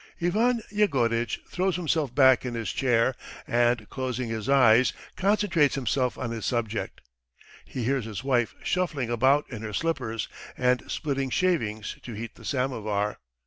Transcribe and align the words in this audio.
Ivan 0.19 0.63
Yegoritch 0.71 1.41
throws 1.47 1.75
himself 1.75 2.15
back 2.15 2.43
in 2.43 2.55
his 2.55 2.73
chair, 2.73 3.13
and 3.45 3.87
closing 3.91 4.29
his 4.29 4.49
eyes 4.49 4.93
concentrates 5.15 5.75
himself 5.75 6.17
on 6.17 6.31
his 6.31 6.43
subject. 6.43 7.01
He 7.65 7.83
hears 7.83 8.05
his 8.05 8.23
wife 8.23 8.55
shuffling 8.63 9.11
about 9.11 9.47
in 9.51 9.61
her 9.61 9.73
slippers 9.73 10.27
and 10.57 10.81
splitting 10.89 11.29
shavings 11.29 11.97
to 12.01 12.13
heat 12.13 12.33
the 12.33 12.43
samovar. 12.45 13.19